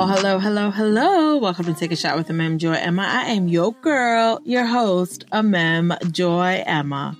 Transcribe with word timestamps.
Well, 0.00 0.08
hello, 0.08 0.38
hello, 0.38 0.70
hello. 0.70 1.36
Welcome 1.36 1.66
to 1.66 1.74
Take 1.74 1.92
a 1.92 1.96
Shot 1.96 2.16
with 2.16 2.28
Amem 2.28 2.56
Joy 2.56 2.72
Emma. 2.72 3.02
I 3.02 3.32
am 3.32 3.48
your 3.48 3.74
girl, 3.82 4.40
your 4.44 4.64
host, 4.64 5.26
Amem 5.30 5.94
Joy 6.10 6.62
Emma. 6.64 7.18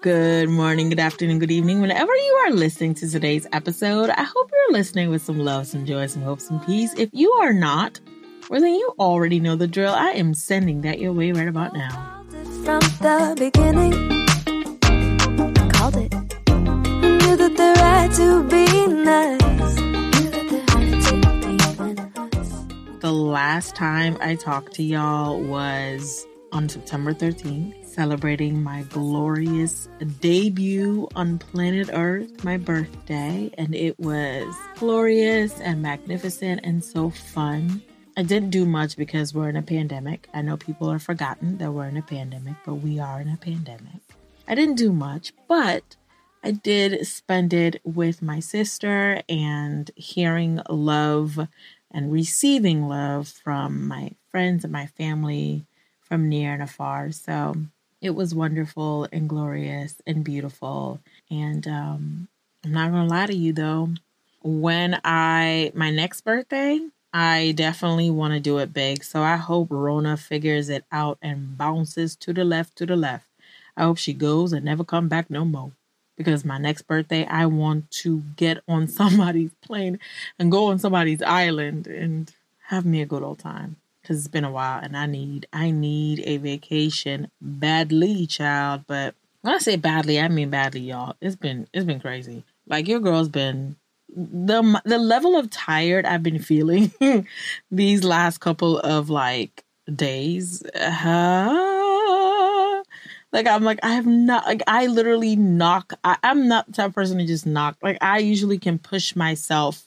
Good 0.00 0.48
morning, 0.48 0.88
good 0.88 0.98
afternoon, 0.98 1.40
good 1.40 1.50
evening. 1.50 1.82
Whenever 1.82 2.16
you 2.16 2.42
are 2.46 2.52
listening 2.52 2.94
to 2.94 3.10
today's 3.10 3.46
episode, 3.52 4.08
I 4.08 4.22
hope 4.22 4.50
you're 4.50 4.78
listening 4.78 5.10
with 5.10 5.20
some 5.20 5.38
love, 5.38 5.66
some 5.66 5.84
joy, 5.84 6.06
some 6.06 6.22
hope, 6.22 6.40
some 6.40 6.58
peace. 6.64 6.94
If 6.96 7.10
you 7.12 7.30
are 7.32 7.52
not, 7.52 8.00
well, 8.48 8.62
then 8.62 8.72
you 8.72 8.94
already 8.98 9.38
know 9.38 9.54
the 9.54 9.66
drill. 9.66 9.92
I 9.92 10.12
am 10.12 10.32
sending 10.32 10.80
that 10.80 10.98
your 10.98 11.12
way 11.12 11.32
right 11.32 11.48
about 11.48 11.74
now. 11.74 12.24
From 12.64 12.80
the 12.80 13.34
beginning, 13.36 13.92
called 15.68 15.96
it. 15.96 16.14
Knew 16.48 17.36
that 17.36 17.56
the 17.58 17.74
right 17.78 18.10
to 18.14 18.42
be 18.44 18.86
nice. 19.04 19.45
Last 23.36 23.76
time 23.76 24.16
I 24.22 24.34
talked 24.34 24.72
to 24.76 24.82
y'all 24.82 25.38
was 25.38 26.26
on 26.52 26.70
September 26.70 27.12
13th, 27.12 27.84
celebrating 27.84 28.62
my 28.62 28.80
glorious 28.84 29.90
debut 30.22 31.06
on 31.14 31.38
planet 31.38 31.90
Earth, 31.92 32.42
my 32.44 32.56
birthday, 32.56 33.50
and 33.58 33.74
it 33.74 34.00
was 34.00 34.56
glorious 34.76 35.60
and 35.60 35.82
magnificent 35.82 36.62
and 36.64 36.82
so 36.82 37.10
fun. 37.10 37.82
I 38.16 38.22
didn't 38.22 38.48
do 38.48 38.64
much 38.64 38.96
because 38.96 39.34
we're 39.34 39.50
in 39.50 39.56
a 39.56 39.62
pandemic. 39.62 40.28
I 40.32 40.40
know 40.40 40.56
people 40.56 40.90
are 40.90 40.98
forgotten 40.98 41.58
that 41.58 41.70
we're 41.70 41.88
in 41.88 41.98
a 41.98 42.02
pandemic, 42.02 42.54
but 42.64 42.76
we 42.76 42.98
are 43.00 43.20
in 43.20 43.28
a 43.28 43.36
pandemic. 43.36 44.00
I 44.48 44.54
didn't 44.54 44.76
do 44.76 44.94
much, 44.94 45.34
but 45.46 45.96
I 46.42 46.52
did 46.52 47.06
spend 47.06 47.52
it 47.52 47.80
with 47.84 48.22
my 48.22 48.40
sister 48.40 49.20
and 49.28 49.90
hearing 49.94 50.60
love 50.70 51.48
and 51.90 52.12
receiving 52.12 52.88
love 52.88 53.28
from 53.28 53.86
my 53.86 54.12
friends 54.30 54.64
and 54.64 54.72
my 54.72 54.86
family 54.86 55.64
from 56.02 56.28
near 56.28 56.52
and 56.52 56.62
afar. 56.62 57.12
So 57.12 57.56
it 58.00 58.10
was 58.10 58.34
wonderful 58.34 59.08
and 59.12 59.28
glorious 59.28 60.00
and 60.06 60.24
beautiful. 60.24 61.00
And 61.30 61.66
um, 61.66 62.28
I'm 62.64 62.72
not 62.72 62.90
going 62.90 63.08
to 63.08 63.14
lie 63.14 63.26
to 63.26 63.36
you 63.36 63.52
though, 63.52 63.90
when 64.42 65.00
I, 65.04 65.72
my 65.74 65.90
next 65.90 66.22
birthday, 66.22 66.80
I 67.12 67.52
definitely 67.56 68.10
want 68.10 68.34
to 68.34 68.40
do 68.40 68.58
it 68.58 68.72
big. 68.72 69.02
So 69.02 69.22
I 69.22 69.36
hope 69.36 69.68
Rona 69.70 70.16
figures 70.16 70.68
it 70.68 70.84
out 70.92 71.18
and 71.22 71.56
bounces 71.56 72.14
to 72.16 72.32
the 72.32 72.44
left, 72.44 72.76
to 72.76 72.86
the 72.86 72.96
left. 72.96 73.26
I 73.76 73.84
hope 73.84 73.98
she 73.98 74.12
goes 74.12 74.52
and 74.52 74.64
never 74.64 74.84
come 74.84 75.08
back 75.08 75.30
no 75.30 75.44
more. 75.44 75.72
Because 76.16 76.44
my 76.44 76.58
next 76.58 76.82
birthday, 76.82 77.26
I 77.26 77.46
want 77.46 77.90
to 78.02 78.22
get 78.36 78.58
on 78.68 78.88
somebody's 79.00 79.52
plane 79.62 79.98
and 80.38 80.50
go 80.50 80.66
on 80.66 80.78
somebody's 80.78 81.22
island 81.22 81.86
and 81.86 82.32
have 82.68 82.84
me 82.84 83.02
a 83.02 83.06
good 83.06 83.22
old 83.22 83.38
time. 83.38 83.76
Cause 84.04 84.18
it's 84.18 84.28
been 84.28 84.44
a 84.44 84.52
while 84.52 84.78
and 84.80 84.96
I 84.96 85.06
need 85.06 85.48
I 85.52 85.72
need 85.72 86.22
a 86.24 86.36
vacation 86.36 87.28
badly, 87.40 88.24
child. 88.28 88.84
But 88.86 89.16
when 89.40 89.52
I 89.52 89.58
say 89.58 89.74
badly, 89.74 90.20
I 90.20 90.28
mean 90.28 90.48
badly, 90.48 90.82
y'all. 90.82 91.16
It's 91.20 91.34
been 91.34 91.66
it's 91.72 91.84
been 91.84 91.98
crazy. 91.98 92.44
Like 92.68 92.86
your 92.86 93.00
girl's 93.00 93.28
been 93.28 93.74
the 94.08 94.80
the 94.84 94.98
level 94.98 95.36
of 95.36 95.50
tired 95.50 96.06
I've 96.06 96.22
been 96.22 96.38
feeling 96.38 96.92
these 97.70 98.04
last 98.04 98.38
couple 98.38 98.78
of 98.78 99.10
like 99.10 99.64
days. 99.92 100.62
Uh, 100.74 101.75
like 103.32 103.46
I'm 103.46 103.64
like 103.64 103.80
I 103.82 103.94
have 103.94 104.06
not 104.06 104.46
like 104.46 104.62
I 104.66 104.86
literally 104.86 105.36
knock. 105.36 105.94
I, 106.04 106.16
I'm 106.22 106.48
not 106.48 106.66
the 106.66 106.72
type 106.72 106.94
person 106.94 107.18
to 107.18 107.26
just 107.26 107.46
knock. 107.46 107.76
Like 107.82 107.98
I 108.00 108.18
usually 108.18 108.58
can 108.58 108.78
push 108.78 109.16
myself 109.16 109.86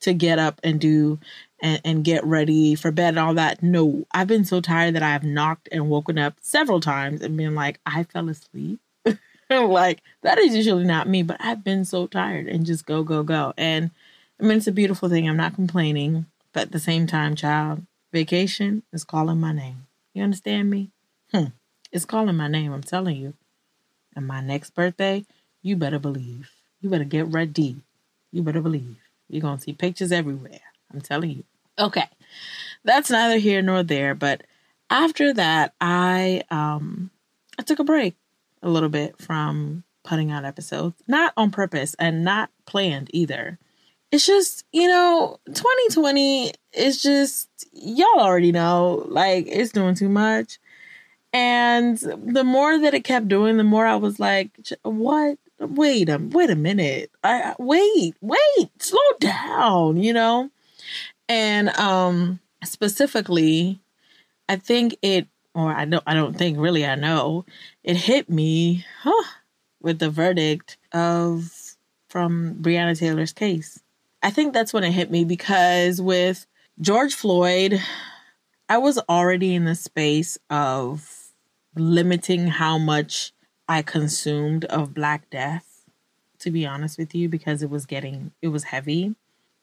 to 0.00 0.12
get 0.12 0.38
up 0.38 0.60
and 0.62 0.80
do 0.80 1.18
and, 1.60 1.80
and 1.84 2.04
get 2.04 2.24
ready 2.24 2.74
for 2.74 2.90
bed 2.90 3.10
and 3.10 3.18
all 3.18 3.34
that. 3.34 3.62
No, 3.62 4.06
I've 4.12 4.26
been 4.26 4.44
so 4.44 4.60
tired 4.60 4.94
that 4.94 5.02
I've 5.02 5.24
knocked 5.24 5.68
and 5.72 5.88
woken 5.88 6.18
up 6.18 6.34
several 6.40 6.80
times 6.80 7.22
and 7.22 7.36
been 7.36 7.54
like, 7.54 7.80
I 7.86 8.04
fell 8.04 8.28
asleep. 8.28 8.80
like 9.50 10.02
that 10.22 10.38
is 10.38 10.54
usually 10.54 10.84
not 10.84 11.08
me, 11.08 11.22
but 11.22 11.38
I've 11.40 11.64
been 11.64 11.84
so 11.84 12.06
tired 12.06 12.46
and 12.46 12.66
just 12.66 12.86
go, 12.86 13.02
go, 13.02 13.22
go. 13.22 13.54
And 13.56 13.90
I 14.40 14.44
mean, 14.44 14.58
it's 14.58 14.66
a 14.66 14.72
beautiful 14.72 15.08
thing. 15.08 15.28
I'm 15.28 15.36
not 15.36 15.54
complaining, 15.54 16.26
but 16.52 16.64
at 16.64 16.72
the 16.72 16.80
same 16.80 17.06
time, 17.06 17.34
child, 17.36 17.86
vacation 18.12 18.82
is 18.92 19.04
calling 19.04 19.38
my 19.38 19.52
name. 19.52 19.86
You 20.12 20.24
understand 20.24 20.70
me? 20.70 20.90
Hmm. 21.32 21.46
It's 21.96 22.04
calling 22.04 22.36
my 22.36 22.46
name. 22.46 22.74
I'm 22.74 22.82
telling 22.82 23.16
you. 23.16 23.32
And 24.14 24.26
my 24.26 24.42
next 24.42 24.74
birthday, 24.74 25.24
you 25.62 25.76
better 25.76 25.98
believe. 25.98 26.50
You 26.82 26.90
better 26.90 27.04
get 27.04 27.28
ready. 27.28 27.76
You 28.30 28.42
better 28.42 28.60
believe. 28.60 28.98
You're 29.30 29.40
going 29.40 29.56
to 29.56 29.62
see 29.62 29.72
pictures 29.72 30.12
everywhere. 30.12 30.60
I'm 30.92 31.00
telling 31.00 31.30
you. 31.30 31.44
Okay. 31.78 32.04
That's 32.84 33.08
neither 33.08 33.38
here 33.38 33.62
nor 33.62 33.82
there, 33.82 34.14
but 34.14 34.42
after 34.90 35.32
that, 35.34 35.72
I 35.80 36.42
um 36.50 37.10
I 37.58 37.62
took 37.62 37.78
a 37.78 37.84
break 37.84 38.14
a 38.62 38.68
little 38.68 38.90
bit 38.90 39.18
from 39.18 39.82
putting 40.04 40.30
out 40.30 40.44
episodes, 40.44 41.02
not 41.08 41.32
on 41.38 41.50
purpose 41.50 41.96
and 41.98 42.22
not 42.22 42.50
planned 42.66 43.08
either. 43.14 43.58
It's 44.12 44.26
just, 44.26 44.66
you 44.70 44.86
know, 44.86 45.40
2020 45.46 46.52
is 46.74 47.02
just 47.02 47.48
y'all 47.72 48.20
already 48.20 48.52
know, 48.52 49.06
like 49.08 49.46
it's 49.48 49.72
doing 49.72 49.94
too 49.94 50.10
much. 50.10 50.58
And 51.36 51.98
the 51.98 52.44
more 52.44 52.78
that 52.78 52.94
it 52.94 53.04
kept 53.04 53.28
doing, 53.28 53.58
the 53.58 53.62
more 53.62 53.84
I 53.84 53.96
was 53.96 54.18
like, 54.18 54.58
what? 54.82 55.38
Wait 55.58 56.08
a 56.08 56.16
wait 56.16 56.48
a 56.48 56.56
minute. 56.56 57.10
I 57.22 57.54
wait, 57.58 58.14
wait, 58.22 58.70
slow 58.78 58.98
down, 59.20 59.98
you 60.02 60.14
know? 60.14 60.50
And 61.28 61.68
um 61.76 62.40
specifically, 62.64 63.80
I 64.48 64.56
think 64.56 64.96
it 65.02 65.28
or 65.54 65.70
I 65.70 65.84
don't 65.84 66.02
I 66.06 66.14
don't 66.14 66.38
think 66.38 66.58
really 66.58 66.86
I 66.86 66.94
know, 66.94 67.44
it 67.84 67.96
hit 67.96 68.30
me 68.30 68.86
huh, 69.02 69.24
with 69.82 69.98
the 69.98 70.08
verdict 70.08 70.78
of 70.92 71.76
from 72.08 72.54
Breonna 72.62 72.98
Taylor's 72.98 73.34
case. 73.34 73.82
I 74.22 74.30
think 74.30 74.54
that's 74.54 74.72
when 74.72 74.84
it 74.84 74.92
hit 74.92 75.10
me 75.10 75.26
because 75.26 76.00
with 76.00 76.46
George 76.80 77.14
Floyd, 77.14 77.78
I 78.70 78.78
was 78.78 78.98
already 79.10 79.54
in 79.54 79.66
the 79.66 79.74
space 79.74 80.38
of 80.48 81.15
limiting 81.76 82.48
how 82.48 82.78
much 82.78 83.32
I 83.68 83.82
consumed 83.82 84.64
of 84.66 84.94
Black 84.94 85.28
Death, 85.30 85.84
to 86.40 86.50
be 86.50 86.66
honest 86.66 86.98
with 86.98 87.14
you, 87.14 87.28
because 87.28 87.62
it 87.62 87.70
was 87.70 87.86
getting 87.86 88.32
it 88.42 88.48
was 88.48 88.64
heavy. 88.64 89.14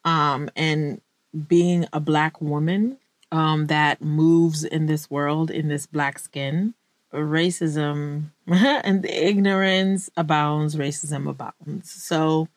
Um 0.06 0.50
and 0.56 1.02
being 1.47 1.88
a 1.91 2.00
black 2.00 2.40
woman 2.41 2.97
um 3.31 3.68
that 3.68 4.02
moves 4.02 4.63
in 4.63 4.85
this 4.85 5.09
world 5.09 5.50
in 5.50 5.68
this 5.68 5.85
black 5.85 6.19
skin, 6.19 6.73
racism 7.13 8.25
and 8.47 9.06
ignorance 9.06 10.09
abounds, 10.18 10.75
racism 10.75 11.29
abounds. 11.29 11.91
So 11.91 12.47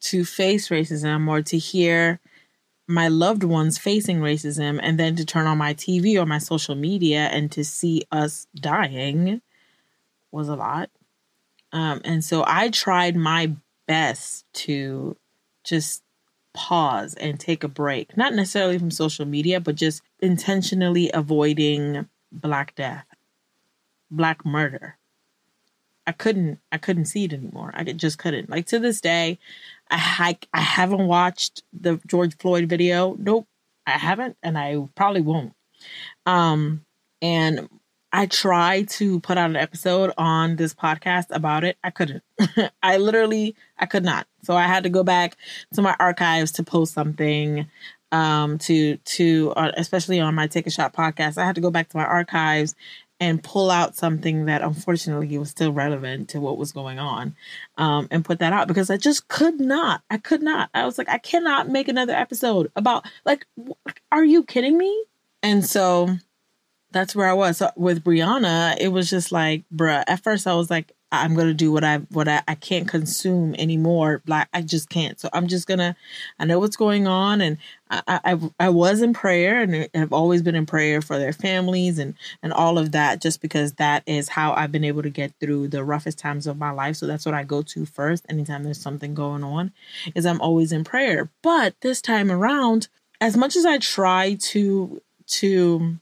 to 0.00 0.24
face 0.24 0.68
racism 0.68 1.28
or 1.28 1.42
to 1.42 1.58
hear 1.58 2.20
my 2.88 3.08
loved 3.08 3.44
ones 3.44 3.76
facing 3.76 4.20
racism 4.20 4.80
and 4.82 4.98
then 4.98 5.14
to 5.14 5.24
turn 5.24 5.46
on 5.46 5.58
my 5.58 5.74
TV 5.74 6.20
or 6.20 6.24
my 6.24 6.38
social 6.38 6.74
media 6.74 7.26
and 7.26 7.52
to 7.52 7.62
see 7.62 8.02
us 8.10 8.46
dying 8.56 9.42
was 10.32 10.48
a 10.48 10.56
lot. 10.56 10.90
Um, 11.70 12.00
and 12.04 12.24
so 12.24 12.44
I 12.46 12.70
tried 12.70 13.14
my 13.14 13.54
best 13.86 14.46
to 14.54 15.16
just 15.64 16.02
pause 16.54 17.14
and 17.14 17.38
take 17.38 17.62
a 17.62 17.68
break, 17.68 18.16
not 18.16 18.34
necessarily 18.34 18.78
from 18.78 18.90
social 18.90 19.26
media, 19.26 19.60
but 19.60 19.74
just 19.74 20.02
intentionally 20.20 21.10
avoiding 21.12 22.08
Black 22.32 22.74
death, 22.74 23.06
Black 24.10 24.46
murder. 24.46 24.96
I 26.06 26.12
couldn't, 26.12 26.58
I 26.72 26.78
couldn't 26.78 27.04
see 27.04 27.24
it 27.24 27.34
anymore. 27.34 27.70
I 27.74 27.84
just 27.84 28.16
couldn't. 28.16 28.48
Like 28.48 28.64
to 28.68 28.78
this 28.78 29.02
day, 29.02 29.38
I 29.90 30.38
I 30.52 30.60
haven't 30.60 31.06
watched 31.06 31.62
the 31.72 32.00
George 32.06 32.36
Floyd 32.38 32.68
video. 32.68 33.16
Nope, 33.18 33.46
I 33.86 33.92
haven't, 33.92 34.36
and 34.42 34.58
I 34.58 34.88
probably 34.94 35.20
won't. 35.22 35.52
Um, 36.26 36.84
and 37.22 37.68
I 38.12 38.26
tried 38.26 38.88
to 38.90 39.20
put 39.20 39.36
out 39.36 39.50
an 39.50 39.56
episode 39.56 40.12
on 40.16 40.56
this 40.56 40.74
podcast 40.74 41.26
about 41.30 41.64
it. 41.64 41.76
I 41.84 41.90
couldn't. 41.90 42.22
I 42.82 42.96
literally 42.96 43.54
I 43.78 43.86
could 43.86 44.04
not. 44.04 44.26
So 44.42 44.56
I 44.56 44.64
had 44.64 44.84
to 44.84 44.88
go 44.88 45.04
back 45.04 45.36
to 45.74 45.82
my 45.82 45.94
archives 45.98 46.52
to 46.52 46.62
post 46.62 46.94
something 46.94 47.66
um 48.10 48.56
to 48.56 48.96
to 48.96 49.52
uh, 49.54 49.70
especially 49.76 50.18
on 50.18 50.34
my 50.34 50.46
take 50.46 50.66
a 50.66 50.70
shot 50.70 50.94
podcast. 50.94 51.36
I 51.36 51.44
had 51.44 51.56
to 51.56 51.60
go 51.60 51.70
back 51.70 51.90
to 51.90 51.96
my 51.96 52.04
archives 52.04 52.74
and 53.20 53.42
pull 53.42 53.70
out 53.70 53.96
something 53.96 54.46
that 54.46 54.62
unfortunately 54.62 55.36
was 55.38 55.50
still 55.50 55.72
relevant 55.72 56.28
to 56.30 56.40
what 56.40 56.56
was 56.56 56.72
going 56.72 56.98
on 56.98 57.34
um, 57.76 58.06
and 58.10 58.24
put 58.24 58.38
that 58.38 58.52
out 58.52 58.68
because 58.68 58.90
I 58.90 58.96
just 58.96 59.28
could 59.28 59.60
not. 59.60 60.02
I 60.08 60.18
could 60.18 60.42
not. 60.42 60.70
I 60.72 60.84
was 60.84 60.98
like, 60.98 61.08
I 61.08 61.18
cannot 61.18 61.68
make 61.68 61.88
another 61.88 62.14
episode 62.14 62.70
about, 62.76 63.06
like, 63.24 63.46
are 64.12 64.24
you 64.24 64.44
kidding 64.44 64.78
me? 64.78 65.04
And 65.42 65.64
so 65.64 66.16
that's 66.92 67.14
where 67.14 67.28
I 67.28 67.32
was. 67.32 67.58
So 67.58 67.70
with 67.76 68.04
Breonna, 68.04 68.76
it 68.78 68.88
was 68.88 69.10
just 69.10 69.32
like, 69.32 69.64
bruh, 69.74 70.04
at 70.06 70.22
first 70.22 70.46
I 70.46 70.54
was 70.54 70.70
like, 70.70 70.92
I'm 71.10 71.34
gonna 71.34 71.54
do 71.54 71.72
what 71.72 71.84
I 71.84 71.98
what 72.10 72.28
I, 72.28 72.42
I 72.46 72.54
can't 72.54 72.86
consume 72.86 73.54
anymore. 73.54 74.22
Like 74.26 74.48
I 74.52 74.60
just 74.60 74.90
can't. 74.90 75.18
So 75.18 75.30
I'm 75.32 75.46
just 75.46 75.66
gonna. 75.66 75.96
I 76.38 76.44
know 76.44 76.58
what's 76.58 76.76
going 76.76 77.06
on, 77.06 77.40
and 77.40 77.56
I 77.90 78.20
I, 78.24 78.38
I 78.60 78.68
was 78.68 79.00
in 79.00 79.14
prayer, 79.14 79.62
and 79.62 79.88
I've 79.94 80.12
always 80.12 80.42
been 80.42 80.54
in 80.54 80.66
prayer 80.66 81.00
for 81.00 81.18
their 81.18 81.32
families 81.32 81.98
and 81.98 82.14
and 82.42 82.52
all 82.52 82.78
of 82.78 82.92
that, 82.92 83.22
just 83.22 83.40
because 83.40 83.72
that 83.74 84.02
is 84.06 84.28
how 84.28 84.52
I've 84.52 84.72
been 84.72 84.84
able 84.84 85.02
to 85.02 85.10
get 85.10 85.32
through 85.40 85.68
the 85.68 85.82
roughest 85.82 86.18
times 86.18 86.46
of 86.46 86.58
my 86.58 86.70
life. 86.70 86.96
So 86.96 87.06
that's 87.06 87.24
what 87.24 87.34
I 87.34 87.42
go 87.42 87.62
to 87.62 87.86
first. 87.86 88.26
Anytime 88.28 88.64
there's 88.64 88.80
something 88.80 89.14
going 89.14 89.42
on, 89.42 89.72
is 90.14 90.26
I'm 90.26 90.40
always 90.42 90.72
in 90.72 90.84
prayer. 90.84 91.30
But 91.42 91.74
this 91.80 92.02
time 92.02 92.30
around, 92.30 92.88
as 93.20 93.36
much 93.36 93.56
as 93.56 93.64
I 93.64 93.78
try 93.78 94.34
to 94.40 95.00
to 95.26 95.96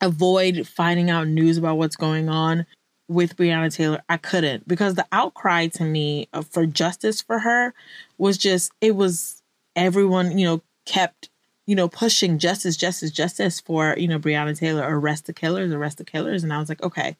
avoid 0.00 0.66
finding 0.66 1.10
out 1.10 1.26
news 1.26 1.56
about 1.58 1.78
what's 1.78 1.96
going 1.96 2.28
on 2.28 2.66
with 3.08 3.36
Breonna 3.36 3.72
Taylor, 3.74 4.02
I 4.08 4.16
couldn't 4.16 4.66
because 4.66 4.94
the 4.94 5.06
outcry 5.12 5.68
to 5.68 5.84
me 5.84 6.28
uh, 6.32 6.42
for 6.42 6.66
justice 6.66 7.20
for 7.20 7.40
her 7.40 7.74
was 8.18 8.36
just, 8.36 8.72
it 8.80 8.96
was 8.96 9.42
everyone, 9.74 10.38
you 10.38 10.46
know, 10.46 10.62
kept, 10.86 11.28
you 11.66 11.74
know, 11.74 11.88
pushing 11.88 12.38
justice, 12.38 12.76
justice, 12.76 13.10
justice 13.10 13.60
for, 13.60 13.94
you 13.98 14.08
know, 14.08 14.18
Breonna 14.18 14.58
Taylor, 14.58 14.82
arrest 14.82 15.26
the 15.26 15.32
killers, 15.32 15.72
arrest 15.72 15.98
the 15.98 16.04
killers. 16.04 16.42
And 16.42 16.52
I 16.52 16.58
was 16.58 16.68
like, 16.68 16.82
okay, 16.82 17.16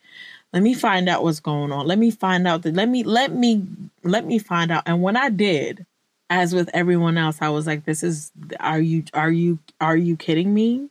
let 0.52 0.62
me 0.62 0.74
find 0.74 1.08
out 1.08 1.22
what's 1.22 1.40
going 1.40 1.72
on. 1.72 1.86
Let 1.86 1.98
me 1.98 2.10
find 2.10 2.46
out 2.46 2.62
that, 2.62 2.74
let 2.74 2.88
me, 2.88 3.02
let 3.04 3.32
me, 3.32 3.66
let 4.02 4.24
me 4.24 4.38
find 4.38 4.70
out. 4.70 4.84
And 4.86 5.02
when 5.02 5.16
I 5.16 5.30
did, 5.30 5.86
as 6.30 6.54
with 6.54 6.68
everyone 6.74 7.18
else, 7.18 7.38
I 7.40 7.50
was 7.50 7.66
like, 7.66 7.84
this 7.84 8.02
is, 8.02 8.32
are 8.58 8.80
you, 8.80 9.04
are 9.14 9.30
you, 9.30 9.60
are 9.80 9.96
you 9.96 10.16
kidding 10.16 10.52
me? 10.52 10.88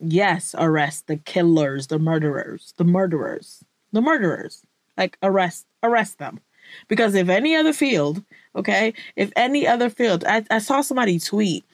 Yes, 0.00 0.54
arrest 0.58 1.06
the 1.06 1.16
killers, 1.16 1.86
the 1.86 1.98
murderers, 1.98 2.74
the 2.76 2.84
murderers 2.84 3.64
the 3.96 4.02
murderers. 4.02 4.62
Like 4.96 5.18
arrest 5.22 5.66
arrest 5.82 6.18
them. 6.18 6.40
Because 6.88 7.14
if 7.14 7.28
any 7.28 7.54
other 7.54 7.72
field, 7.72 8.22
okay, 8.54 8.94
if 9.14 9.32
any 9.36 9.66
other 9.66 9.90
field, 9.90 10.24
I, 10.24 10.44
I 10.50 10.58
saw 10.58 10.80
somebody 10.80 11.18
tweet 11.18 11.64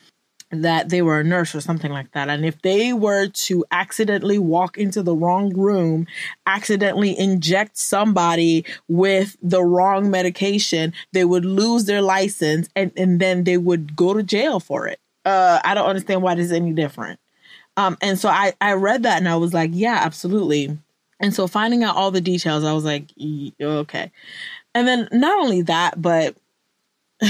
that 0.50 0.90
they 0.90 1.00
were 1.00 1.20
a 1.20 1.24
nurse 1.24 1.54
or 1.54 1.62
something 1.62 1.90
like 1.90 2.12
that. 2.12 2.28
And 2.28 2.44
if 2.44 2.60
they 2.60 2.92
were 2.92 3.28
to 3.28 3.64
accidentally 3.70 4.38
walk 4.38 4.76
into 4.76 5.02
the 5.02 5.14
wrong 5.14 5.56
room, 5.56 6.06
accidentally 6.46 7.18
inject 7.18 7.78
somebody 7.78 8.66
with 8.86 9.36
the 9.42 9.64
wrong 9.64 10.10
medication, 10.10 10.92
they 11.12 11.24
would 11.24 11.46
lose 11.46 11.86
their 11.86 12.02
license 12.02 12.68
and, 12.76 12.92
and 12.98 13.18
then 13.18 13.44
they 13.44 13.56
would 13.56 13.96
go 13.96 14.12
to 14.12 14.22
jail 14.22 14.60
for 14.60 14.86
it. 14.86 15.00
Uh, 15.24 15.60
I 15.64 15.72
don't 15.74 15.88
understand 15.88 16.22
why 16.22 16.34
this 16.34 16.46
is 16.46 16.52
any 16.52 16.72
different. 16.72 17.18
Um, 17.78 17.96
and 18.02 18.18
so 18.18 18.28
I, 18.28 18.52
I 18.60 18.74
read 18.74 19.04
that 19.04 19.18
and 19.18 19.28
I 19.28 19.36
was 19.36 19.54
like, 19.54 19.70
yeah, 19.72 20.00
absolutely. 20.02 20.76
And 21.22 21.32
so 21.32 21.46
finding 21.46 21.84
out 21.84 21.96
all 21.96 22.10
the 22.10 22.20
details, 22.20 22.64
I 22.64 22.72
was 22.72 22.84
like, 22.84 23.10
okay. 23.60 24.10
And 24.74 24.88
then 24.88 25.08
not 25.12 25.38
only 25.38 25.62
that, 25.62 26.02
but 26.02 26.36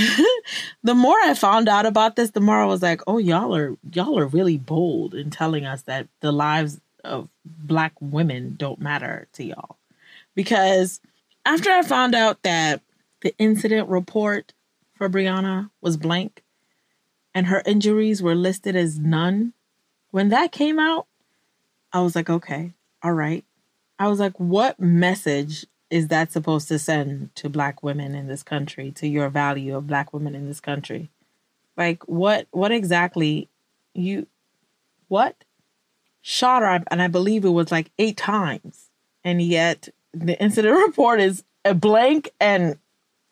the 0.82 0.94
more 0.94 1.16
I 1.22 1.34
found 1.34 1.68
out 1.68 1.84
about 1.84 2.16
this, 2.16 2.30
the 2.30 2.40
more 2.40 2.56
I 2.56 2.64
was 2.64 2.80
like, 2.80 3.02
oh, 3.06 3.18
y'all 3.18 3.54
are 3.54 3.76
y'all 3.92 4.18
are 4.18 4.26
really 4.26 4.56
bold 4.56 5.14
in 5.14 5.28
telling 5.28 5.66
us 5.66 5.82
that 5.82 6.08
the 6.20 6.32
lives 6.32 6.80
of 7.04 7.28
black 7.44 7.92
women 8.00 8.54
don't 8.56 8.80
matter 8.80 9.28
to 9.34 9.44
y'all. 9.44 9.76
Because 10.34 11.00
after 11.44 11.70
I 11.70 11.82
found 11.82 12.14
out 12.14 12.42
that 12.42 12.80
the 13.20 13.34
incident 13.38 13.90
report 13.90 14.54
for 14.94 15.10
Breonna 15.10 15.68
was 15.82 15.98
blank 15.98 16.42
and 17.34 17.48
her 17.48 17.62
injuries 17.66 18.22
were 18.22 18.34
listed 18.34 18.74
as 18.74 18.98
none, 18.98 19.52
when 20.10 20.30
that 20.30 20.52
came 20.52 20.78
out, 20.78 21.06
I 21.92 22.00
was 22.00 22.16
like, 22.16 22.30
okay, 22.30 22.72
all 23.02 23.12
right. 23.12 23.44
I 24.02 24.08
was 24.08 24.18
like, 24.18 24.36
what 24.40 24.80
message 24.80 25.64
is 25.88 26.08
that 26.08 26.32
supposed 26.32 26.66
to 26.66 26.78
send 26.80 27.32
to 27.36 27.48
black 27.48 27.84
women 27.84 28.16
in 28.16 28.26
this 28.26 28.42
country, 28.42 28.90
to 28.96 29.06
your 29.06 29.28
value 29.28 29.76
of 29.76 29.86
black 29.86 30.12
women 30.12 30.34
in 30.34 30.48
this 30.48 30.58
country? 30.58 31.08
Like 31.76 32.02
what 32.08 32.48
what 32.50 32.72
exactly 32.72 33.48
you 33.94 34.26
what? 35.06 35.44
Shot 36.20 36.62
her 36.62 36.82
and 36.90 37.00
I 37.00 37.06
believe 37.06 37.44
it 37.44 37.50
was 37.50 37.70
like 37.70 37.92
eight 37.96 38.16
times. 38.16 38.90
And 39.22 39.40
yet 39.40 39.88
the 40.12 40.36
incident 40.42 40.76
report 40.88 41.20
is 41.20 41.44
a 41.64 41.72
blank 41.72 42.32
and 42.40 42.78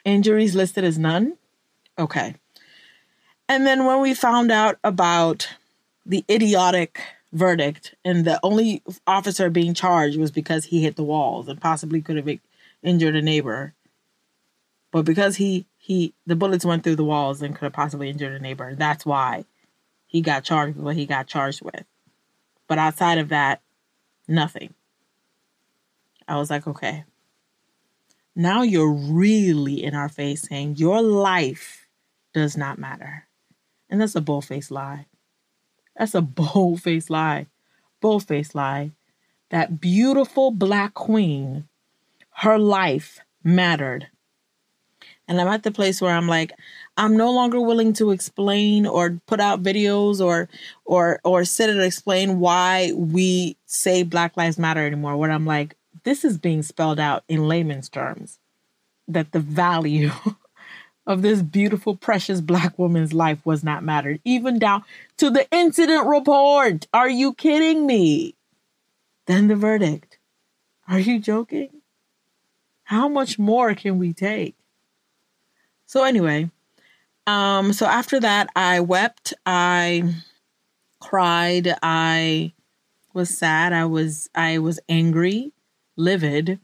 injuries 0.05 0.55
listed 0.55 0.85
as 0.85 0.97
none. 0.97 1.37
Okay. 1.99 2.37
And 3.49 3.67
then 3.67 3.87
when 3.87 4.01
we 4.01 4.15
found 4.15 4.53
out 4.53 4.79
about 4.85 5.49
the 6.07 6.25
idiotic 6.31 7.01
verdict, 7.33 7.95
and 8.05 8.25
the 8.25 8.41
only 8.43 8.83
officer 9.07 9.51
being 9.51 9.75
charged 9.75 10.19
was 10.19 10.31
because 10.31 10.67
he 10.67 10.83
hit 10.83 10.97
the 10.97 11.05
walls 11.05 11.49
and 11.49 11.61
possibly 11.61 12.03
could 12.03 12.17
have 12.17 12.29
injured 12.83 13.17
a 13.17 13.23
neighbor. 13.23 13.75
But 14.91 15.05
because 15.05 15.37
he 15.37 15.67
he 15.79 16.15
the 16.27 16.37
bullets 16.37 16.65
went 16.65 16.83
through 16.83 16.97
the 16.97 17.05
walls 17.05 17.43
and 17.43 17.55
could 17.55 17.67
have 17.67 17.73
possibly 17.73 18.11
injured 18.11 18.33
a 18.33 18.43
neighbor, 18.43 18.75
that's 18.75 19.07
why 19.07 19.45
he 20.07 20.21
got 20.21 20.45
charged 20.45 20.77
with 20.77 20.85
what 20.85 20.97
he 20.97 21.07
got 21.07 21.27
charged 21.27 21.63
with. 21.63 21.85
But 22.67 22.79
outside 22.79 23.19
of 23.19 23.29
that, 23.29 23.61
nothing. 24.27 24.75
I 26.27 26.37
was 26.37 26.51
like, 26.51 26.67
okay. 26.67 27.05
Now 28.37 28.63
you're 28.63 28.93
really 28.93 29.83
in 29.83 29.95
our 29.95 30.09
face 30.09 30.43
saying 30.43 30.77
your 30.77 31.03
life 31.03 31.87
does 32.33 32.57
not 32.57 32.79
matter. 32.79 33.27
And 33.89 34.01
that's 34.01 34.15
a 34.15 34.21
bull 34.21 34.41
faced 34.41 34.71
lie. 34.71 35.07
That's 36.01 36.15
a 36.15 36.23
bold 36.23 36.81
faced 36.81 37.11
lie. 37.11 37.47
Bold 38.01 38.27
faced 38.27 38.55
lie. 38.55 38.93
That 39.51 39.83
beautiful 39.83 40.51
black 40.51 40.95
queen, 40.95 41.69
her 42.37 42.59
life 42.59 43.21
mattered. 43.45 44.09
And 45.29 45.39
I'm 45.39 45.49
at 45.49 45.63
the 45.63 45.71
place 45.71 46.01
where 46.01 46.15
I'm 46.15 46.27
like, 46.27 46.53
I'm 46.97 47.19
no 47.19 47.31
longer 47.31 47.61
willing 47.61 47.93
to 47.95 48.13
explain 48.13 48.87
or 48.87 49.21
put 49.27 49.41
out 49.41 49.63
videos 49.63 50.25
or 50.25 50.49
or 50.87 51.21
or 51.23 51.45
sit 51.45 51.69
and 51.69 51.83
explain 51.83 52.41
why 52.41 52.93
we 52.97 53.59
say 53.67 54.03
Black 54.03 54.39
Lives 54.39 54.59
Matter 54.59 54.87
anymore. 54.87 55.19
Where 55.19 55.31
I'm 55.31 55.45
like, 55.45 55.77
this 56.05 56.25
is 56.25 56.39
being 56.39 56.63
spelled 56.63 56.99
out 56.99 57.25
in 57.29 57.47
layman's 57.47 57.91
terms. 57.91 58.39
That 59.07 59.33
the 59.33 59.41
value 59.41 60.13
of 61.11 61.23
this 61.23 61.43
beautiful, 61.43 61.97
precious 61.97 62.41
black 62.41 62.79
woman's 62.79 63.13
life 63.13 63.45
was 63.45 63.65
not 63.65 63.83
mattered, 63.83 64.21
even 64.25 64.61
down 64.61 64.85
to 65.17 65.29
the 65.29 65.45
incident 65.51 66.07
report. 66.07 66.87
Are 66.95 67.11
you 67.11 67.35
kidding 67.35 67.85
me? 67.85 68.37
Then 69.27 69.49
the 69.49 69.57
verdict. 69.57 70.19
Are 70.87 71.01
you 71.01 71.19
joking? 71.19 71.83
How 72.85 73.09
much 73.09 73.41
more 73.41 73.75
can 73.75 73.99
we 73.99 74.13
take? 74.13 74.55
So 75.85 76.05
anyway, 76.05 76.49
um, 77.27 77.73
so 77.73 77.87
after 77.87 78.21
that, 78.21 78.49
I 78.55 78.79
wept, 78.79 79.35
I 79.45 80.15
cried, 81.01 81.75
I 81.83 82.53
was 83.15 83.37
sad, 83.37 83.73
I 83.73 83.87
was 83.87 84.31
I 84.33 84.59
was 84.59 84.79
angry, 84.89 85.51
livid. 85.97 86.61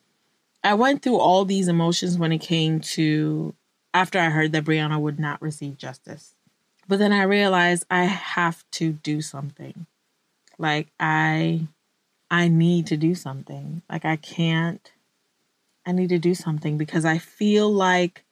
I 0.63 0.75
went 0.75 1.03
through 1.03 1.19
all 1.19 1.45
these 1.45 1.67
emotions 1.67 2.17
when 2.17 2.31
it 2.31 2.39
came 2.39 2.79
to 2.81 3.53
after 3.97 4.19
I 4.19 4.29
heard 4.29 4.53
that 4.53 4.65
Breonna 4.65 5.01
would 5.01 5.19
not 5.19 5.41
receive 5.41 5.79
justice. 5.79 6.35
But 6.87 6.99
then 6.99 7.15
I 7.15 7.23
realized 7.23 7.87
I 7.91 8.05
have 8.05 8.63
to 8.73 8.93
do 8.93 9.23
something. 9.23 9.87
Like 10.59 10.89
I 11.01 11.67
I 12.31 12.49
need 12.49 12.87
to 12.89 12.99
do 12.99 13.15
something. 13.15 13.81
Like 13.91 14.05
I 14.05 14.17
can't 14.17 14.93
I 15.87 15.93
need 15.93 16.11
to 16.11 16.19
do 16.19 16.35
something 16.35 16.77
because 16.77 17.07
I 17.07 17.17
feel 17.17 17.73
like 17.73 18.25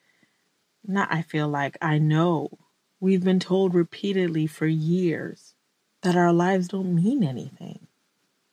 not 0.87 1.09
I 1.11 1.23
feel 1.23 1.49
like 1.49 1.79
I 1.81 1.97
know 1.97 2.51
we've 3.01 3.25
been 3.25 3.41
told 3.41 3.73
repeatedly 3.75 4.47
for 4.47 4.67
years 4.67 5.55
that 6.03 6.15
our 6.15 6.33
lives 6.33 6.69
don't 6.69 6.95
mean 6.95 7.25
anything. 7.25 7.87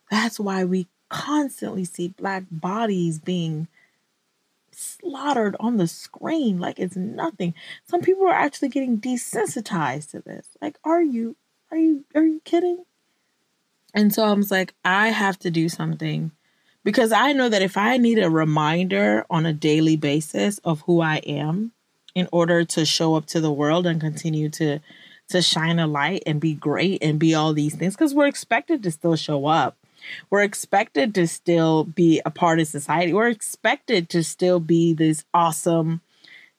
That's 0.10 0.40
why 0.40 0.64
we 0.64 0.88
constantly 1.10 1.84
see 1.84 2.08
black 2.08 2.44
bodies 2.50 3.20
being 3.20 3.68
slaughtered 4.82 5.56
on 5.60 5.78
the 5.78 5.88
screen 5.88 6.60
like 6.60 6.80
it's 6.80 6.96
nothing. 6.96 7.54
Some 7.86 8.02
people 8.02 8.28
are 8.28 8.34
actually 8.34 8.70
getting 8.70 9.00
desensitized 9.00 10.12
to 10.12 10.22
this. 10.22 10.50
Like, 10.62 10.78
are 10.84 11.02
you 11.02 11.36
are 11.72 11.78
you 11.78 12.06
are 12.16 12.26
you 12.26 12.42
kidding? 12.44 12.86
And 13.94 14.14
so 14.14 14.24
I 14.24 14.34
was 14.34 14.52
like, 14.52 14.74
I 14.86 15.10
have 15.10 15.38
to 15.40 15.52
do 15.52 15.70
something 15.70 16.32
because 16.84 17.12
I 17.12 17.34
know 17.34 17.50
that 17.50 17.62
if 17.62 17.78
I 17.78 17.98
need 17.98 18.20
a 18.20 18.30
reminder 18.30 19.26
on 19.30 19.46
a 19.46 19.54
daily 19.54 19.98
basis 19.98 20.58
of 20.60 20.82
who 20.82 21.02
I 21.02 21.18
am 21.18 21.74
in 22.16 22.28
order 22.32 22.64
to 22.66 22.86
show 22.86 23.16
up 23.16 23.26
to 23.28 23.40
the 23.40 23.52
world 23.52 23.86
and 23.86 24.02
continue 24.02 24.50
to 24.50 24.80
to 25.30 25.42
shine 25.42 25.80
a 25.80 25.88
light 25.88 26.24
and 26.26 26.42
be 26.42 26.54
great 26.54 27.02
and 27.02 27.18
be 27.18 27.34
all 27.34 27.54
these 27.54 27.76
things 27.76 27.96
because 27.96 28.14
we're 28.14 28.28
expected 28.28 28.84
to 28.84 28.92
still 28.92 29.16
show 29.16 29.46
up 29.46 29.78
we're 30.30 30.44
expected 30.44 31.16
to 31.16 31.28
still 31.28 31.84
be 31.84 32.22
a 32.26 32.32
part 32.32 32.60
of 32.60 32.68
society. 32.68 33.14
We're 33.14 33.30
expected 33.30 34.10
to 34.10 34.24
still 34.24 34.60
be 34.60 34.94
these 34.94 35.26
awesome, 35.34 36.02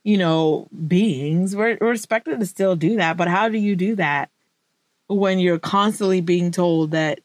you 0.04 0.18
know, 0.18 0.68
beings. 0.86 1.54
We're, 1.54 1.78
we're 1.80 1.92
expected 1.92 2.40
to 2.40 2.46
still 2.46 2.76
do 2.76 2.96
that. 2.96 3.16
But 3.16 3.28
how 3.28 3.48
do 3.48 3.58
you 3.58 3.76
do 3.76 3.96
that 3.96 4.30
when 5.08 5.38
you're 5.38 5.58
constantly 5.58 6.20
being 6.20 6.50
told 6.50 6.92
that 6.92 7.20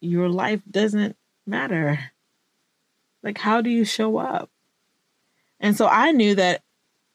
your 0.00 0.28
life 0.28 0.60
doesn't 0.70 1.16
matter? 1.46 2.10
Like, 3.22 3.38
how 3.38 3.60
do 3.60 3.70
you 3.70 3.84
show 3.84 4.18
up? 4.18 4.50
And 5.60 5.76
so 5.76 5.86
I 5.86 6.12
knew 6.12 6.34
that 6.34 6.62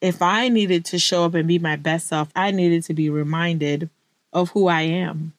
if 0.02 0.22
I 0.22 0.50
needed 0.50 0.86
to 0.86 1.00
show 1.00 1.26
up 1.26 1.34
and 1.34 1.48
be 1.48 1.60
my 1.60 1.76
best 1.76 2.08
self, 2.08 2.30
I 2.36 2.52
needed 2.52 2.84
to 2.86 2.94
be 2.94 3.10
reminded 3.10 3.90
of 4.34 4.52
who 4.52 4.68
I 4.68 4.82
am. 4.82 5.34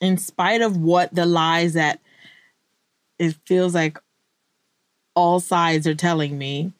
In 0.00 0.18
spite 0.18 0.60
of 0.60 0.76
what 0.76 1.14
the 1.14 1.24
lies 1.24 1.74
that 1.74 2.00
it 3.18 3.36
feels 3.44 3.74
like 3.74 3.98
all 5.14 5.40
sides 5.40 5.86
are 5.86 5.94
telling 5.94 6.36
me, 6.36 6.72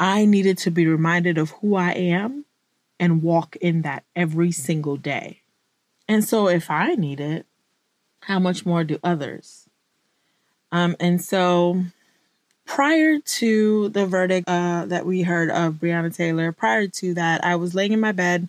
I 0.00 0.24
needed 0.24 0.58
to 0.58 0.70
be 0.70 0.86
reminded 0.86 1.38
of 1.38 1.50
who 1.50 1.76
I 1.76 1.92
am 1.92 2.44
and 2.98 3.22
walk 3.22 3.56
in 3.56 3.82
that 3.82 4.04
every 4.16 4.52
single 4.52 4.96
day. 4.96 5.40
And 6.08 6.24
so 6.24 6.48
if 6.48 6.70
I 6.70 6.94
need 6.94 7.20
it, 7.20 7.46
how 8.22 8.38
much 8.38 8.66
more 8.66 8.84
do 8.84 8.98
others? 9.02 9.68
Um, 10.70 10.96
and 10.98 11.22
so 11.22 11.84
prior 12.66 13.18
to 13.18 13.88
the 13.90 14.06
verdict 14.06 14.48
uh, 14.48 14.86
that 14.86 15.06
we 15.06 15.22
heard 15.22 15.50
of 15.50 15.74
Breonna 15.74 16.14
Taylor, 16.14 16.52
prior 16.52 16.86
to 16.88 17.14
that, 17.14 17.44
I 17.44 17.56
was 17.56 17.74
laying 17.74 17.92
in 17.92 18.00
my 18.00 18.12
bed 18.12 18.48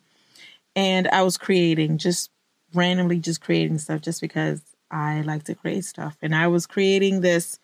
and 0.75 1.07
I 1.09 1.21
was 1.23 1.37
creating, 1.37 1.97
just 1.97 2.31
randomly 2.73 3.19
just 3.19 3.41
creating 3.41 3.77
stuff 3.77 4.01
just 4.01 4.21
because 4.21 4.61
I 4.93 5.21
like 5.21 5.43
to 5.45 5.55
create 5.55 5.85
stuff. 5.85 6.17
And 6.21 6.35
I 6.35 6.47
was 6.47 6.67
creating 6.67 7.21
this 7.21 7.59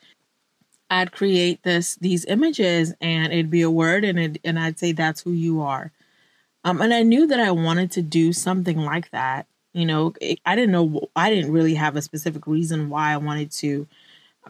I'd 0.92 1.12
create 1.12 1.62
this 1.64 1.96
these 1.98 2.26
images 2.26 2.94
and 3.00 3.32
it'd 3.32 3.52
be 3.52 3.62
a 3.62 3.70
word 3.70 4.04
and 4.04 4.20
it, 4.20 4.42
and 4.44 4.58
I'd 4.58 4.80
say 4.80 4.92
that's 4.92 5.22
who 5.22 5.32
you 5.32 5.62
are. 5.62 5.92
Um 6.64 6.82
and 6.82 6.94
I 6.94 7.04
knew 7.04 7.28
that 7.28 7.40
I 7.40 7.52
wanted 7.52 7.92
to 7.92 8.02
do 8.02 8.34
something 8.34 8.80
like 8.80 9.12
that. 9.12 9.46
You 9.74 9.86
know, 9.86 10.14
it, 10.20 10.40
I 10.46 10.56
didn't 10.56 10.72
know 10.72 11.08
I 11.16 11.30
didn't 11.30 11.52
really 11.52 11.76
have 11.76 11.96
a 11.96 12.02
specific 12.02 12.48
reason 12.48 12.90
why 12.90 13.14
I 13.14 13.18
wanted 13.18 13.52
to 13.52 13.88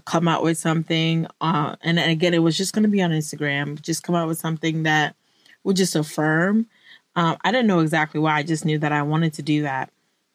come 0.06 0.28
out 0.28 0.44
with 0.44 0.58
something. 0.58 1.28
Uh, 1.42 1.76
and 1.82 2.00
again, 2.00 2.34
it 2.34 2.40
was 2.40 2.58
just 2.58 2.74
going 2.74 2.84
to 2.84 2.90
be 2.90 3.02
on 3.02 3.12
Instagram. 3.12 3.82
Just 3.82 4.04
come 4.04 4.16
out 4.16 4.28
with 4.28 4.38
something 4.38 4.84
that 4.84 5.16
would 5.64 5.76
just 5.76 5.96
affirm. 5.96 6.68
Um, 7.16 7.38
I 7.44 7.52
didn't 7.52 7.68
know 7.68 7.80
exactly 7.80 8.20
why. 8.20 8.38
I 8.38 8.44
just 8.44 8.66
knew 8.66 8.78
that 8.80 8.92
I 8.92 9.02
wanted 9.02 9.34
to 9.34 9.42
do 9.42 9.64
that. 9.64 9.92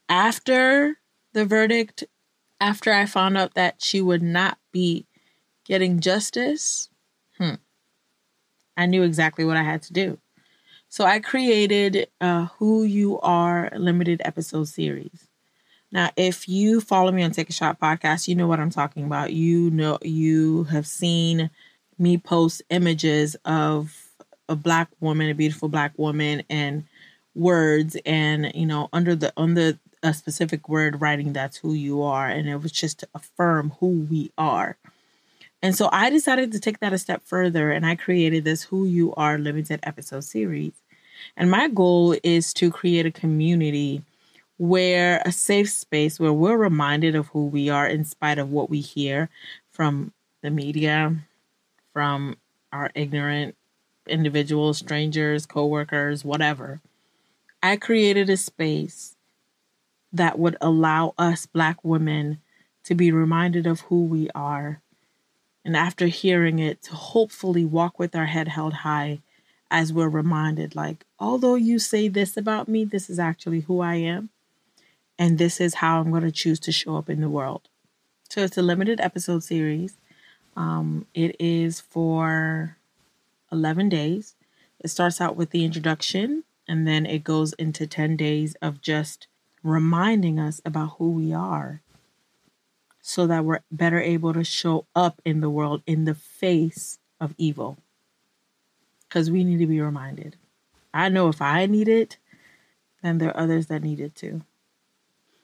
After 0.08 0.98
the 1.32 1.44
verdict, 1.44 2.04
after 2.60 2.92
I 2.92 3.06
found 3.06 3.36
out 3.36 3.54
that 3.54 3.82
she 3.82 4.00
would 4.00 4.22
not 4.22 4.58
be 4.72 5.06
getting 5.64 6.00
justice, 6.00 6.88
hmm, 7.38 7.54
I 8.76 8.86
knew 8.86 9.02
exactly 9.02 9.44
what 9.44 9.56
I 9.56 9.62
had 9.62 9.82
to 9.82 9.92
do. 9.92 10.18
So 10.88 11.04
I 11.04 11.18
created 11.18 12.08
a 12.20 12.44
Who 12.58 12.84
You 12.84 13.18
Are 13.20 13.70
limited 13.76 14.22
episode 14.24 14.68
series. 14.68 15.28
Now, 15.90 16.10
if 16.16 16.48
you 16.48 16.80
follow 16.80 17.12
me 17.12 17.22
on 17.22 17.30
Take 17.30 17.50
a 17.50 17.52
Shot 17.52 17.80
podcast, 17.80 18.28
you 18.28 18.34
know 18.34 18.46
what 18.46 18.60
I'm 18.60 18.70
talking 18.70 19.04
about. 19.04 19.32
You 19.32 19.70
know, 19.70 19.98
you 20.02 20.64
have 20.64 20.86
seen 20.86 21.50
me 21.98 22.18
post 22.18 22.62
images 22.70 23.36
of 23.44 23.96
a 24.48 24.56
black 24.56 24.88
woman, 25.00 25.30
a 25.30 25.34
beautiful 25.34 25.68
black 25.68 25.92
woman, 25.96 26.42
and 26.50 26.84
words, 27.34 27.96
and 28.04 28.52
you 28.54 28.66
know, 28.66 28.88
under 28.92 29.14
the 29.14 29.32
under 29.36 29.78
a 30.04 30.14
specific 30.14 30.68
word, 30.68 31.00
writing 31.00 31.32
that's 31.32 31.56
who 31.56 31.72
you 31.72 32.02
are, 32.02 32.28
and 32.28 32.48
it 32.48 32.56
was 32.56 32.70
just 32.70 33.00
to 33.00 33.08
affirm 33.14 33.72
who 33.80 34.06
we 34.08 34.30
are. 34.36 34.76
And 35.62 35.74
so 35.74 35.88
I 35.90 36.10
decided 36.10 36.52
to 36.52 36.60
take 36.60 36.80
that 36.80 36.92
a 36.92 36.98
step 36.98 37.22
further, 37.24 37.70
and 37.70 37.86
I 37.86 37.96
created 37.96 38.44
this 38.44 38.64
Who 38.64 38.84
You 38.84 39.14
Are 39.14 39.38
limited 39.38 39.80
episode 39.82 40.24
series. 40.24 40.74
And 41.38 41.50
my 41.50 41.68
goal 41.68 42.14
is 42.22 42.52
to 42.54 42.70
create 42.70 43.06
a 43.06 43.10
community 43.10 44.02
where 44.58 45.22
a 45.24 45.32
safe 45.32 45.70
space 45.70 46.20
where 46.20 46.34
we're 46.34 46.58
reminded 46.58 47.14
of 47.14 47.28
who 47.28 47.46
we 47.46 47.70
are 47.70 47.86
in 47.86 48.04
spite 48.04 48.38
of 48.38 48.50
what 48.50 48.68
we 48.68 48.80
hear 48.80 49.30
from 49.70 50.12
the 50.42 50.50
media, 50.50 51.16
from 51.94 52.36
our 52.72 52.90
ignorant 52.94 53.56
individuals, 54.06 54.78
strangers, 54.78 55.46
coworkers, 55.46 56.24
whatever. 56.24 56.80
I 57.62 57.76
created 57.76 58.28
a 58.28 58.36
space 58.36 59.13
that 60.14 60.38
would 60.38 60.56
allow 60.60 61.12
us 61.18 61.44
black 61.44 61.84
women 61.84 62.40
to 62.84 62.94
be 62.94 63.10
reminded 63.10 63.66
of 63.66 63.80
who 63.82 64.04
we 64.04 64.30
are. 64.34 64.80
And 65.64 65.76
after 65.76 66.06
hearing 66.06 66.58
it, 66.58 66.82
to 66.84 66.94
hopefully 66.94 67.64
walk 67.64 67.98
with 67.98 68.14
our 68.14 68.26
head 68.26 68.48
held 68.48 68.72
high 68.74 69.20
as 69.70 69.92
we're 69.92 70.08
reminded, 70.08 70.76
like, 70.76 71.04
although 71.18 71.56
you 71.56 71.78
say 71.78 72.08
this 72.08 72.36
about 72.36 72.68
me, 72.68 72.84
this 72.84 73.10
is 73.10 73.18
actually 73.18 73.60
who 73.60 73.80
I 73.80 73.96
am 73.96 74.30
and 75.18 75.38
this 75.38 75.60
is 75.60 75.74
how 75.74 76.00
I'm 76.00 76.10
going 76.10 76.22
to 76.22 76.32
choose 76.32 76.60
to 76.60 76.72
show 76.72 76.96
up 76.96 77.08
in 77.08 77.20
the 77.20 77.28
world. 77.28 77.68
So 78.28 78.42
it's 78.42 78.58
a 78.58 78.62
limited 78.62 79.00
episode 79.00 79.44
series. 79.44 79.96
Um, 80.56 81.06
it 81.14 81.36
is 81.38 81.80
for 81.80 82.76
11 83.52 83.88
days. 83.88 84.34
It 84.80 84.88
starts 84.88 85.20
out 85.20 85.36
with 85.36 85.50
the 85.50 85.64
introduction, 85.64 86.44
and 86.68 86.86
then 86.86 87.06
it 87.06 87.24
goes 87.24 87.52
into 87.54 87.86
10 87.86 88.16
days 88.16 88.54
of 88.60 88.80
just 88.80 89.28
reminding 89.64 90.38
us 90.38 90.60
about 90.64 90.94
who 90.98 91.10
we 91.10 91.32
are 91.32 91.80
so 93.00 93.26
that 93.26 93.44
we're 93.44 93.58
better 93.72 94.00
able 94.00 94.32
to 94.32 94.44
show 94.44 94.86
up 94.94 95.20
in 95.24 95.40
the 95.40 95.50
world 95.50 95.82
in 95.86 96.04
the 96.04 96.14
face 96.14 97.00
of 97.20 97.34
evil. 97.36 97.76
Because 99.08 99.28
we 99.30 99.42
need 99.42 99.58
to 99.58 99.66
be 99.66 99.80
reminded. 99.80 100.36
I 100.92 101.08
know 101.08 101.28
if 101.28 101.42
I 101.42 101.66
need 101.66 101.88
it, 101.88 102.18
then 103.02 103.18
there 103.18 103.30
are 103.30 103.42
others 103.42 103.66
that 103.66 103.82
need 103.82 103.98
it 104.00 104.14
too. 104.14 104.42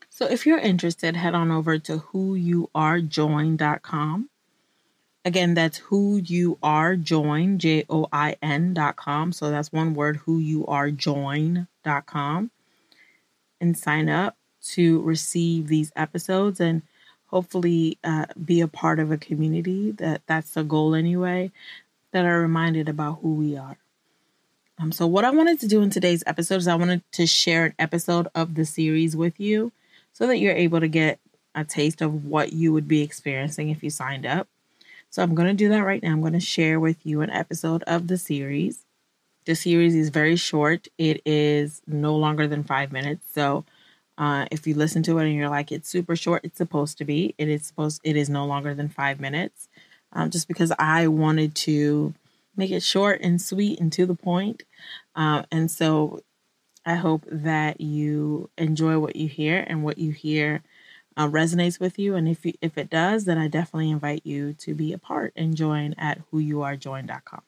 So 0.09 0.27
if 0.27 0.47
you're 0.47 0.59
interested, 0.59 1.17
head 1.17 1.35
on 1.35 1.51
over 1.51 1.79
to 1.79 1.99
whoyouarejoin.com. 1.99 4.31
Again, 5.25 5.55
that's 5.55 5.79
who 5.79 6.17
you 6.17 6.59
are 6.63 6.97
join, 6.97 7.59
J 7.59 7.85
O 7.91 8.07
I 8.13 8.37
N.com. 8.43 9.33
So 9.33 9.51
that's 9.51 9.73
one 9.73 9.95
word, 9.95 10.19
who 10.19 10.39
you 10.39 10.67
are 10.67 10.91
join.com. 10.91 12.51
And 13.61 13.77
sign 13.77 14.09
up 14.09 14.37
to 14.73 15.01
receive 15.03 15.69
these 15.69 15.93
episodes 15.97 16.61
and 16.61 16.83
hopefully 17.27 17.99
uh, 18.05 18.27
be 18.45 18.61
a 18.61 18.69
part 18.69 18.99
of 18.99 19.11
a 19.11 19.17
community 19.17 19.91
that 19.93 20.23
that's 20.27 20.53
the 20.53 20.65
goal 20.65 20.95
anyway 20.95 21.51
that 22.13 22.25
are 22.25 22.41
reminded 22.41 22.89
about 22.89 23.21
who 23.23 23.35
we 23.35 23.57
are 23.57 23.79
um, 24.79 24.93
so 24.93 25.07
what 25.07 25.25
i 25.25 25.31
wanted 25.31 25.59
to 25.59 25.67
do 25.67 25.81
in 25.81 25.89
today's 25.89 26.25
episode 26.27 26.57
is 26.57 26.69
i 26.69 26.75
wanted 26.75 27.03
to 27.13 27.27
share 27.27 27.67
an 27.67 27.75
episode 27.79 28.29
of 28.35 28.55
the 28.55 28.65
series 28.67 29.17
with 29.17 29.41
you 29.41 29.73
so 30.13 30.27
that 30.27 30.39
you're 30.39 30.53
able 30.53 30.81
to 30.81 30.89
get 30.89 31.19
a 31.55 31.65
taste 31.65 32.01
of 32.01 32.27
what 32.27 32.53
you 32.53 32.73
would 32.73 32.89
be 32.89 33.03
experiencing 33.03 33.71
if 33.71 33.83
you 33.83 33.91
signed 33.91 34.27
up. 34.27 34.49
So 35.09 35.23
I'm 35.23 35.35
going 35.35 35.49
to 35.49 35.55
do 35.55 35.69
that 35.71 35.85
right 35.85 36.03
now. 36.03 36.13
I'm 36.13 36.21
going 36.21 36.35
to 36.35 36.41
share 36.41 36.79
with 36.79 37.05
you 37.05 37.21
an 37.21 37.31
episode 37.31 37.83
of 37.85 38.07
the 38.07 38.17
series. 38.17 38.85
The 39.51 39.57
series 39.57 39.97
is 39.97 40.11
very 40.11 40.37
short. 40.37 40.87
It 40.97 41.23
is 41.27 41.83
no 41.85 42.15
longer 42.15 42.47
than 42.47 42.63
five 42.63 42.93
minutes. 42.93 43.27
So 43.35 43.65
uh, 44.17 44.47
if 44.53 44.65
you 44.65 44.75
listen 44.75 45.03
to 45.03 45.19
it 45.19 45.27
and 45.27 45.35
you're 45.35 45.49
like, 45.49 45.73
it's 45.73 45.89
super 45.89 46.15
short, 46.15 46.43
it's 46.45 46.57
supposed 46.57 46.99
to 46.99 47.05
be. 47.05 47.35
It 47.37 47.49
is 47.49 47.67
supposed. 47.67 48.01
It 48.05 48.15
is 48.15 48.31
no 48.31 48.47
longer 48.47 48.75
than 48.75 48.89
five 48.89 49.19
minutes. 49.19 49.69
Um, 50.13 50.31
just 50.31 50.47
because 50.47 50.73
I 50.79 51.09
wanted 51.09 51.57
to 51.67 52.15
make 52.55 52.71
it 52.71 52.85
short 52.85 53.23
and 53.23 53.43
sweet 53.43 53.81
and 53.81 53.93
to 53.95 54.07
the 54.07 54.15
point. 54.15 54.63
Uh, 55.17 55.43
and 55.51 55.69
so 55.69 56.21
I 56.87 56.95
hope 56.95 57.25
that 57.27 57.81
you 57.81 58.51
enjoy 58.57 59.01
what 59.01 59.17
you 59.17 59.27
hear 59.27 59.65
and 59.67 59.83
what 59.83 59.99
you 59.99 60.13
hear 60.13 60.63
uh, 61.17 61.27
resonates 61.27 61.81
with 61.81 61.99
you. 61.99 62.15
And 62.15 62.29
if 62.29 62.47
you, 62.47 62.53
if 62.63 62.79
it 62.79 62.89
does, 62.89 63.25
then 63.25 63.37
I 63.37 63.49
definitely 63.49 63.91
invite 63.91 64.25
you 64.25 64.53
to 64.61 64.75
be 64.75 64.93
a 64.93 64.99
part 64.99 65.33
and 65.35 65.57
join 65.57 65.97
at 65.99 66.21
whoyouarejoin.com. 66.31 67.43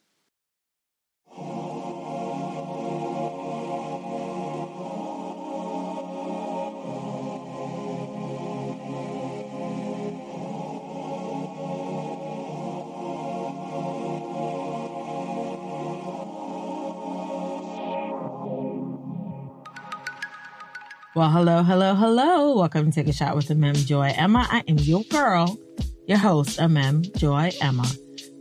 Well, 21.14 21.28
hello, 21.28 21.62
hello, 21.62 21.94
hello. 21.94 22.56
Welcome 22.56 22.90
to 22.90 22.90
Take 22.90 23.08
a 23.08 23.12
Shot 23.12 23.36
with 23.36 23.50
Mem 23.50 23.74
Joy 23.74 24.14
Emma. 24.16 24.46
I 24.50 24.64
am 24.66 24.78
your 24.78 25.04
girl, 25.10 25.58
your 26.06 26.16
host, 26.16 26.58
Mem 26.58 27.02
Joy 27.18 27.50
Emma. 27.60 27.84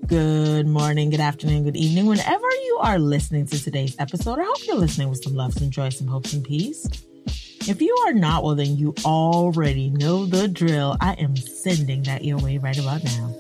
Good 0.08 0.68
morning, 0.68 1.10
good 1.10 1.20
afternoon, 1.20 1.66
good 1.66 1.76
evening, 1.76 2.06
whenever 2.06 2.50
you 2.50 2.80
are 2.82 2.98
listening 2.98 3.46
to 3.48 3.62
today's 3.62 3.98
episode. 4.00 4.40
I 4.40 4.46
hope 4.46 4.66
you're 4.66 4.78
listening 4.78 5.10
with 5.10 5.22
some 5.22 5.36
love, 5.36 5.52
some 5.52 5.70
joy, 5.70 5.90
some 5.90 6.08
hope, 6.08 6.26
some 6.26 6.44
peace. 6.44 6.88
If 7.68 7.82
you 7.82 7.94
are 8.08 8.14
not, 8.14 8.46
well, 8.46 8.56
then 8.56 8.78
you 8.78 8.96
already 9.04 9.90
know 9.90 10.26
the 10.26 10.48
drill. 10.48 10.96
I 11.02 11.16
am 11.16 11.36
sending 11.36 12.04
that 12.04 12.24
your 12.24 12.38
way 12.38 12.58
right 12.58 12.80
about 12.80 13.04
now. 13.04 13.36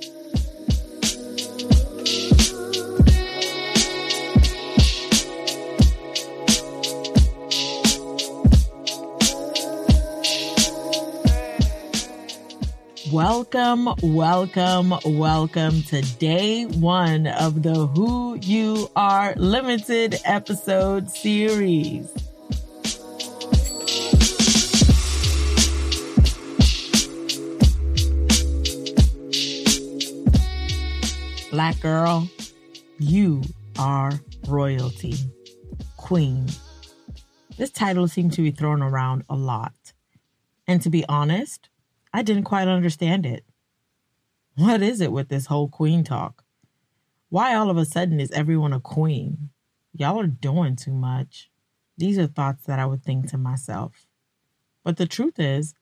Welcome, 13.11 13.89
welcome, 14.01 14.93
welcome 15.03 15.83
to 15.83 16.01
day 16.17 16.63
one 16.63 17.27
of 17.27 17.61
the 17.61 17.87
Who 17.87 18.37
You 18.37 18.89
Are 18.95 19.33
Limited 19.35 20.15
episode 20.23 21.09
series. 21.09 22.09
Black 31.51 31.81
girl, 31.81 32.29
you 32.97 33.41
are 33.77 34.13
royalty, 34.47 35.15
queen. 35.97 36.47
This 37.57 37.71
title 37.71 38.07
seems 38.07 38.37
to 38.37 38.41
be 38.41 38.51
thrown 38.51 38.81
around 38.81 39.25
a 39.29 39.35
lot. 39.35 39.73
And 40.65 40.81
to 40.83 40.89
be 40.89 41.03
honest, 41.09 41.67
I 42.13 42.23
didn't 42.23 42.43
quite 42.43 42.67
understand 42.67 43.25
it. 43.25 43.45
What 44.55 44.81
is 44.81 44.99
it 44.99 45.11
with 45.11 45.29
this 45.29 45.45
whole 45.45 45.69
queen 45.69 46.03
talk? 46.03 46.43
Why 47.29 47.55
all 47.55 47.69
of 47.69 47.77
a 47.77 47.85
sudden 47.85 48.19
is 48.19 48.31
everyone 48.31 48.73
a 48.73 48.81
queen? 48.81 49.49
Y'all 49.93 50.19
are 50.19 50.27
doing 50.27 50.75
too 50.75 50.93
much. 50.93 51.49
These 51.97 52.17
are 52.17 52.27
thoughts 52.27 52.65
that 52.65 52.79
I 52.79 52.85
would 52.85 53.03
think 53.03 53.29
to 53.29 53.37
myself. 53.37 54.05
But 54.83 54.97
the 54.97 55.05
truth 55.05 55.39
is, 55.39 55.73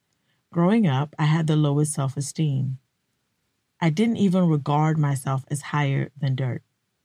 growing 0.52 0.86
up, 0.86 1.16
I 1.18 1.26
had 1.26 1.48
the 1.48 1.56
lowest 1.56 1.94
self 1.94 2.16
esteem. 2.16 2.78
I 3.82 3.90
didn't 3.90 4.18
even 4.18 4.48
regard 4.48 4.98
myself 5.00 5.46
as 5.50 5.62
higher 5.62 6.12
than 6.16 6.36
dirt. 6.36 6.62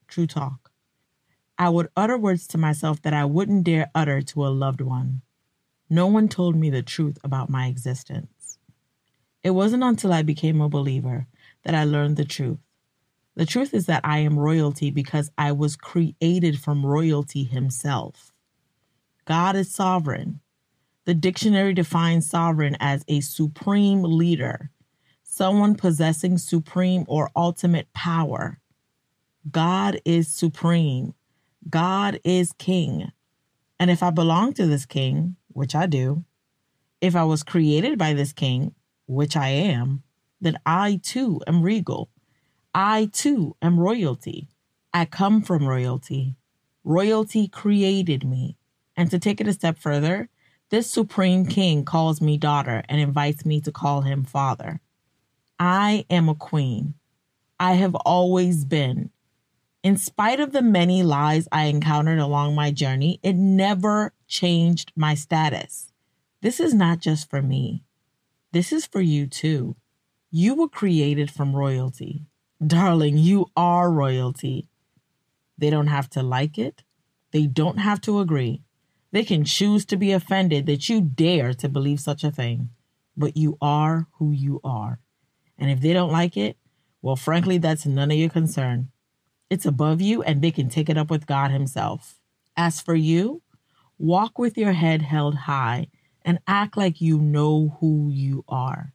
True 0.09 0.27
talk. 0.27 0.71
I 1.57 1.69
would 1.69 1.89
utter 1.97 2.19
words 2.19 2.47
to 2.49 2.59
myself 2.59 3.01
that 3.03 3.15
I 3.15 3.25
wouldn't 3.25 3.65
dare 3.65 3.91
utter 3.95 4.21
to 4.21 4.47
a 4.47 4.49
loved 4.49 4.81
one. 4.81 5.23
No 5.89 6.09
one 6.09 6.29
told 6.29 6.57
me 6.57 6.69
the 6.69 6.83
truth 6.83 7.19
about 7.23 7.49
my 7.49 7.69
existence. 7.69 8.34
It 9.45 9.51
wasn't 9.51 9.85
until 9.85 10.11
I 10.13 10.23
became 10.23 10.63
a 10.63 10.71
believer 10.71 11.27
that 11.65 11.75
I 11.75 11.85
learned 11.85 12.17
the 12.17 12.25
truth. 12.25 12.59
The 13.37 13.45
truth 13.45 13.75
is 13.75 13.85
that 13.87 14.01
I 14.03 14.21
am 14.21 14.39
royalty 14.39 14.91
because 14.91 15.31
I 15.37 15.53
was 15.53 15.77
created 15.77 16.59
from 16.59 16.87
royalty 16.87 17.45
himself. 17.45 18.33
God 19.27 19.55
is 19.55 19.71
sovereign. 19.71 20.41
The 21.05 21.13
dictionary 21.13 21.75
defines 21.75 22.29
sovereign 22.29 22.79
as 22.81 23.05
a 23.07 23.21
supreme 23.21 24.03
leader, 24.03 24.71
someone 25.23 25.75
possessing 25.75 26.39
supreme 26.39 27.05
or 27.07 27.31
ultimate 27.37 27.93
power. 27.93 28.61
God 29.51 30.01
is 30.07 30.29
supreme. 30.29 31.13
God 31.69 32.19
is 32.25 32.53
king. 32.53 33.13
And 33.79 33.91
if 33.91 34.03
I 34.03 34.09
belong 34.09 34.55
to 34.55 34.67
this 34.67 34.87
king, 34.87 35.37
which 35.49 35.75
I 35.75 35.85
do, 35.85 36.25
if 37.03 37.15
I 37.15 37.25
was 37.25 37.43
created 37.43 37.99
by 37.99 38.15
this 38.15 38.33
king, 38.33 38.75
which 39.07 39.37
I 39.37 39.49
am, 39.49 40.03
then 40.41 40.59
I 40.65 41.01
too 41.03 41.41
am 41.47 41.63
regal. 41.63 42.11
I 42.75 43.11
too 43.13 43.57
am 43.63 43.79
royalty. 43.79 44.49
I 44.93 45.05
come 45.05 45.43
from 45.43 45.67
royalty. 45.67 46.37
Royalty 46.83 47.49
created 47.49 48.25
me. 48.25 48.57
And 48.97 49.11
to 49.11 49.19
take 49.19 49.41
it 49.41 49.49
a 49.49 49.53
step 49.53 49.79
further, 49.79 50.29
this 50.71 50.91
supreme 50.91 51.47
king 51.47 51.85
calls 51.85 52.21
me 52.21 52.37
daughter 52.37 52.83
and 52.89 53.01
invites 53.01 53.45
me 53.45 53.61
to 53.63 53.73
call 53.73 54.03
him 54.03 54.25
father. 54.25 54.81
I 55.59 56.05
am 56.11 56.29
a 56.29 56.35
queen. 56.35 56.95
I 57.61 57.75
have 57.75 57.95
always 57.95 58.65
been. 58.65 59.11
In 59.83 59.97
spite 59.97 60.41
of 60.41 60.53
the 60.53 60.63
many 60.63 61.03
lies 61.03 61.47
I 61.53 61.67
encountered 61.67 62.19
along 62.19 62.55
my 62.55 62.71
journey, 62.71 63.21
it 63.23 63.35
never 63.35 64.13
changed 64.27 64.93
my 64.97 65.15
status. 65.15 65.93
This 66.41 66.59
is 66.59 66.75
not 66.75 66.99
just 66.99 67.31
for 67.31 67.43
me. 67.43 67.85
This 68.55 68.73
is 68.73 68.87
for 68.87 69.01
you 69.01 69.27
too. 69.27 69.75
You 70.31 70.55
were 70.55 70.69
created 70.69 71.29
from 71.29 71.57
royalty. 71.57 72.27
Darling, 72.65 73.19
you 73.19 73.47
are 73.57 73.91
royalty. 73.91 74.69
They 75.59 75.71
don't 75.71 75.89
have 75.89 76.09
to 76.11 76.23
like 76.23 76.57
it. 76.57 76.85
They 77.33 77.49
don't 77.49 77.79
have 77.79 78.01
to 78.03 78.21
agree. 78.21 78.63
They 79.11 79.25
can 79.25 79.45
choose 79.45 79.85
to 79.87 79.97
be 79.97 80.13
offended 80.13 80.67
that 80.67 80.89
you 80.89 81.01
dare 81.01 81.53
to 81.55 81.69
believe 81.69 81.99
such 81.99 82.23
a 82.23 82.31
thing. 82.31 82.71
But 83.17 83.37
you 83.37 83.59
are 83.61 84.07
who 84.19 84.31
you 84.31 84.61
are. 84.63 85.01
And 85.59 85.69
if 85.69 85.81
they 85.81 85.93
don't 85.93 86.13
like 86.13 86.37
it, 86.37 86.57
well, 87.03 87.17
frankly, 87.17 87.59
that's 87.59 87.87
none 87.87 88.13
of 88.13 88.17
your 88.17 88.31
concern. 88.31 88.93
It's 89.51 89.67
above 89.67 90.01
you, 90.01 90.23
and 90.23 90.41
they 90.41 90.53
can 90.53 90.69
take 90.69 90.89
it 90.89 90.97
up 90.97 91.11
with 91.11 91.27
God 91.27 91.51
Himself. 91.51 92.21
As 92.57 92.81
for 92.81 92.95
you, 92.95 93.43
walk 93.99 94.39
with 94.39 94.57
your 94.57 94.75
head 94.75 95.03
held 95.03 95.35
high 95.51 95.89
and 96.25 96.39
act 96.47 96.77
like 96.77 97.01
you 97.01 97.19
know 97.19 97.77
who 97.81 98.11
you 98.11 98.45
are. 98.49 98.93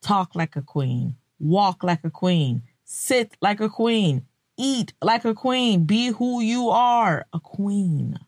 Talk 0.00 0.34
like 0.34 0.56
a 0.56 0.62
queen, 0.62 1.16
walk 1.38 1.82
like 1.82 2.04
a 2.04 2.10
queen, 2.10 2.62
sit 2.84 3.36
like 3.40 3.60
a 3.60 3.68
queen, 3.68 4.26
eat 4.56 4.92
like 5.02 5.24
a 5.24 5.34
queen, 5.34 5.84
be 5.84 6.08
who 6.08 6.40
you 6.42 6.68
are 6.68 7.26
a 7.32 7.40
queen. 7.40 8.18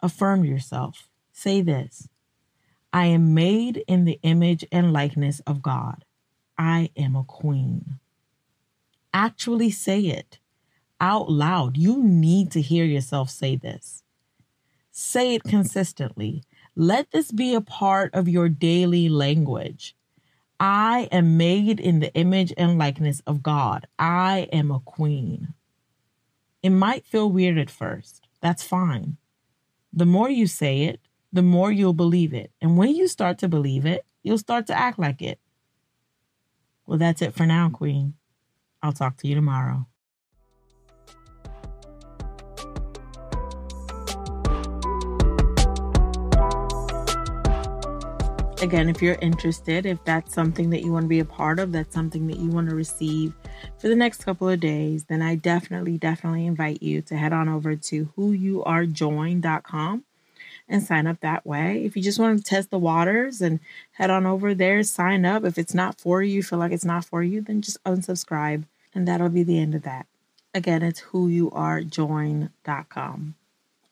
Affirm 0.00 0.44
yourself. 0.44 1.08
Say 1.32 1.60
this 1.62 2.08
I 2.92 3.06
am 3.06 3.34
made 3.34 3.82
in 3.86 4.04
the 4.04 4.18
image 4.22 4.64
and 4.70 4.92
likeness 4.92 5.40
of 5.40 5.62
God. 5.62 6.04
I 6.58 6.90
am 6.96 7.16
a 7.16 7.24
queen. 7.24 7.98
Actually 9.12 9.70
say 9.70 10.00
it 10.00 10.38
out 11.00 11.30
loud. 11.30 11.76
You 11.76 12.02
need 12.02 12.50
to 12.52 12.60
hear 12.60 12.84
yourself 12.84 13.30
say 13.30 13.56
this. 13.56 14.02
Say 14.92 15.34
it 15.34 15.44
consistently. 15.44 16.44
Let 16.80 17.10
this 17.10 17.30
be 17.30 17.52
a 17.52 17.60
part 17.60 18.14
of 18.14 18.26
your 18.26 18.48
daily 18.48 19.10
language. 19.10 19.94
I 20.58 21.10
am 21.12 21.36
made 21.36 21.78
in 21.78 22.00
the 22.00 22.10
image 22.14 22.54
and 22.56 22.78
likeness 22.78 23.20
of 23.26 23.42
God. 23.42 23.86
I 23.98 24.48
am 24.50 24.70
a 24.70 24.80
queen. 24.80 25.52
It 26.62 26.70
might 26.70 27.04
feel 27.04 27.30
weird 27.30 27.58
at 27.58 27.68
first. 27.68 28.26
That's 28.40 28.62
fine. 28.62 29.18
The 29.92 30.06
more 30.06 30.30
you 30.30 30.46
say 30.46 30.84
it, 30.84 31.02
the 31.30 31.42
more 31.42 31.70
you'll 31.70 31.92
believe 31.92 32.32
it. 32.32 32.50
And 32.62 32.78
when 32.78 32.96
you 32.96 33.08
start 33.08 33.36
to 33.40 33.46
believe 33.48 33.84
it, 33.84 34.06
you'll 34.22 34.38
start 34.38 34.66
to 34.68 34.78
act 34.78 34.98
like 34.98 35.20
it. 35.20 35.38
Well, 36.86 36.96
that's 36.96 37.20
it 37.20 37.34
for 37.34 37.44
now, 37.44 37.68
Queen. 37.68 38.14
I'll 38.82 38.94
talk 38.94 39.18
to 39.18 39.28
you 39.28 39.34
tomorrow. 39.34 39.86
Again, 48.62 48.90
if 48.90 49.00
you're 49.00 49.16
interested, 49.22 49.86
if 49.86 50.04
that's 50.04 50.34
something 50.34 50.68
that 50.68 50.82
you 50.82 50.92
want 50.92 51.04
to 51.04 51.08
be 51.08 51.20
a 51.20 51.24
part 51.24 51.58
of, 51.58 51.72
that's 51.72 51.94
something 51.94 52.26
that 52.26 52.38
you 52.38 52.50
want 52.50 52.68
to 52.68 52.76
receive 52.76 53.32
for 53.78 53.88
the 53.88 53.96
next 53.96 54.24
couple 54.24 54.50
of 54.50 54.60
days, 54.60 55.04
then 55.04 55.22
I 55.22 55.36
definitely, 55.36 55.96
definitely 55.96 56.44
invite 56.44 56.82
you 56.82 57.00
to 57.02 57.16
head 57.16 57.32
on 57.32 57.48
over 57.48 57.74
to 57.74 58.12
whoyouarejoin.com 58.18 60.04
and 60.68 60.82
sign 60.82 61.06
up 61.06 61.20
that 61.20 61.46
way. 61.46 61.86
If 61.86 61.96
you 61.96 62.02
just 62.02 62.18
want 62.18 62.38
to 62.38 62.44
test 62.44 62.70
the 62.70 62.78
waters 62.78 63.40
and 63.40 63.60
head 63.92 64.10
on 64.10 64.26
over 64.26 64.54
there, 64.54 64.82
sign 64.82 65.24
up. 65.24 65.44
If 65.44 65.56
it's 65.56 65.72
not 65.72 65.98
for 65.98 66.22
you, 66.22 66.42
feel 66.42 66.58
like 66.58 66.72
it's 66.72 66.84
not 66.84 67.06
for 67.06 67.22
you, 67.22 67.40
then 67.40 67.62
just 67.62 67.82
unsubscribe 67.84 68.64
and 68.94 69.08
that'll 69.08 69.30
be 69.30 69.42
the 69.42 69.58
end 69.58 69.74
of 69.74 69.84
that. 69.84 70.04
Again, 70.52 70.82
it's 70.82 71.00
whoyouarejoin.com. 71.12 73.34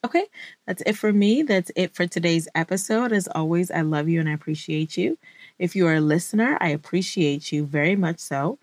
Okay, 0.05 0.27
that's 0.67 0.83
it 0.87 0.93
for 0.95 1.13
me. 1.13 1.43
That's 1.43 1.73
it 1.75 1.95
for 1.95 2.07
today's 2.07 2.47
episode. 2.55 3.13
As 3.13 3.27
always, 3.29 3.71
I 3.71 3.81
love 3.81 4.09
you 4.09 4.21
and 4.21 4.29
I 4.29 4.33
appreciate 4.33 4.97
you. 4.97 5.19
If 5.59 5.75
you 5.75 5.87
are 5.89 5.95
a 5.95 6.01
listener, 6.01 6.57
I 6.61 6.69
appreciate 6.69 7.51
you 7.51 7.67
very 7.67 7.97
much 7.97 8.21
so. 8.21 8.59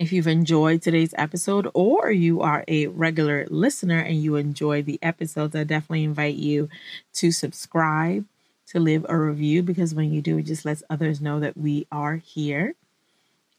If 0.00 0.12
you've 0.12 0.26
enjoyed 0.26 0.82
today's 0.82 1.14
episode 1.16 1.70
or 1.74 2.10
you 2.10 2.40
are 2.40 2.64
a 2.66 2.88
regular 2.88 3.46
listener 3.48 4.00
and 4.00 4.20
you 4.20 4.34
enjoy 4.34 4.82
the 4.82 4.98
episodes, 5.00 5.54
I 5.54 5.62
definitely 5.62 6.02
invite 6.02 6.34
you 6.34 6.68
to 7.14 7.30
subscribe, 7.30 8.26
to 8.66 8.80
leave 8.80 9.06
a 9.08 9.16
review 9.16 9.62
because 9.62 9.94
when 9.94 10.12
you 10.12 10.20
do, 10.20 10.38
it 10.38 10.42
just 10.46 10.64
lets 10.64 10.82
others 10.90 11.20
know 11.20 11.38
that 11.38 11.56
we 11.56 11.86
are 11.92 12.16
here. 12.16 12.74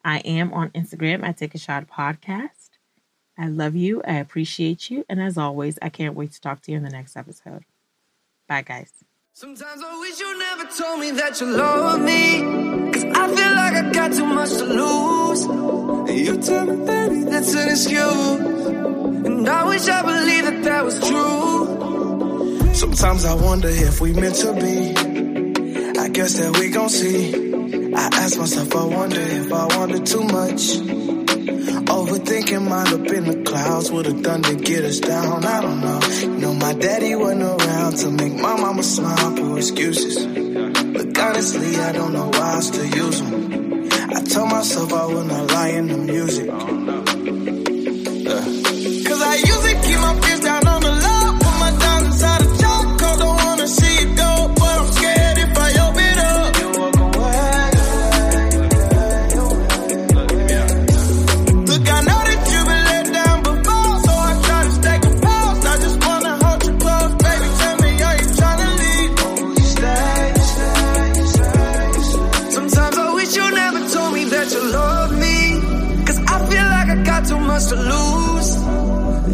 I 0.03 0.19
am 0.19 0.53
on 0.53 0.71
Instagram 0.71 1.23
at 1.23 1.37
Take 1.37 1.55
a 1.55 1.57
Shot 1.59 1.87
Podcast. 1.87 2.64
I 3.37 3.47
love 3.47 3.75
you. 3.75 4.01
I 4.07 4.15
appreciate 4.15 4.89
you. 4.89 5.05
And 5.09 5.21
as 5.21 5.37
always, 5.37 5.77
I 5.81 5.89
can't 5.89 6.15
wait 6.15 6.31
to 6.33 6.41
talk 6.41 6.61
to 6.63 6.71
you 6.71 6.77
in 6.77 6.83
the 6.83 6.89
next 6.89 7.17
episode. 7.17 7.63
Bye, 8.47 8.61
guys. 8.61 8.91
Sometimes 9.33 9.81
I 9.85 9.99
wish 9.99 10.19
you 10.19 10.39
never 10.39 10.63
told 10.71 10.99
me 11.01 11.11
that 11.11 11.41
you 11.41 11.47
love 11.47 11.99
me. 11.99 12.91
Cause 12.93 13.03
I 13.03 13.27
feel 13.27 13.55
like 13.55 13.73
I 13.73 13.91
got 13.91 14.13
too 14.13 14.25
much 14.25 14.49
to 14.51 14.63
lose. 14.63 15.43
And 15.43 16.17
you 16.17 16.37
tell 16.37 16.65
me, 16.65 16.85
baby, 16.85 17.23
that's 17.25 17.53
an 17.53 17.69
excuse. 17.69 18.65
And 19.25 19.49
I 19.49 19.65
wish 19.65 19.87
I 19.89 20.01
believed 20.01 20.47
that 20.47 20.63
that 20.63 20.85
was 20.85 20.99
true. 20.99 22.73
Sometimes 22.73 23.25
I 23.25 23.33
wonder 23.33 23.67
if 23.69 23.99
we 23.99 24.13
meant 24.13 24.35
to 24.35 24.53
be. 24.53 24.95
I 25.99 26.07
guess 26.09 26.39
that 26.39 26.57
we 26.57 26.69
gon' 26.69 26.89
see. 26.89 27.33
I 27.93 28.05
ask 28.13 28.37
myself, 28.37 28.73
I 28.73 28.85
wonder 28.85 29.19
if 29.19 29.51
I 29.51 29.77
wanted 29.77 30.05
too 30.05 30.23
much 30.23 31.14
would 32.19 32.61
mind 32.61 32.93
up 32.93 33.07
in 33.07 33.25
the 33.25 33.43
clouds. 33.45 33.91
Would 33.91 34.05
have 34.05 34.21
done 34.21 34.41
to 34.43 34.55
get 34.55 34.83
us 34.83 34.99
down? 34.99 35.45
I 35.45 35.61
don't 35.61 35.81
know. 35.81 35.99
You 36.21 36.41
know, 36.41 36.53
my 36.53 36.73
daddy 36.73 37.15
wasn't 37.15 37.43
around 37.43 37.97
to 37.97 38.11
make 38.11 38.33
my 38.33 38.55
mama 38.59 38.83
smile. 38.83 39.35
for 39.35 39.57
excuses. 39.57 40.25
Look, 40.25 41.19
honestly, 41.19 41.75
I 41.75 41.91
don't 41.91 42.13
know 42.13 42.27
why 42.27 42.55
I 42.57 42.59
still 42.59 42.85
use 42.85 43.21
them. 43.21 43.89
I 44.15 44.21
told 44.21 44.49
myself 44.49 44.93
I 44.93 45.05
would 45.05 45.27
not 45.27 45.51
lie 45.51 45.69
in 45.69 45.87
the 45.87 45.97
music. 45.97 46.94
yours 77.55 77.67
to 77.67 77.75
lose. 77.75 78.49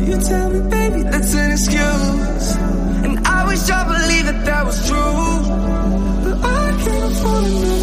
You 0.08 0.18
tell 0.30 0.50
me, 0.50 0.60
baby, 0.70 1.04
that's 1.04 1.34
an 1.34 1.52
excuse. 1.52 2.56
And 3.06 3.28
I 3.28 3.48
wish 3.48 3.70
I 3.70 3.84
believed 3.94 4.28
that 4.28 4.46
that 4.46 4.66
was 4.66 4.88
true. 4.88 5.22
But 6.24 6.38
I 6.44 6.84
can't 6.84 7.12
afford 7.12 7.46
enough. 7.46 7.81